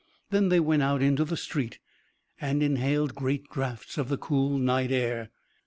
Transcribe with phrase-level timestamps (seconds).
[0.31, 1.77] Then they went out into the street,
[2.39, 5.29] and inhaled great draughts of the cool night air.